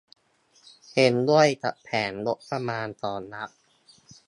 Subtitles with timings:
[0.93, 3.49] เห็นด้วยกับแผนงบประมาณของรัฐ